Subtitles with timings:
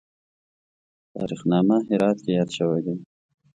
[1.03, 2.95] په تاریخ نامه هرات کې یاد شوی دی.